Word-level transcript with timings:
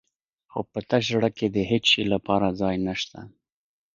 خو 0.51 0.59
په 0.71 0.79
تش 0.89 1.03
زړه 1.15 1.29
کې 1.37 1.47
د 1.55 1.57
هېڅ 1.71 1.83
شي 1.93 2.03
لپاره 2.13 2.47
ځای 2.61 2.75
نه 2.85 2.93
شته. 3.01 3.19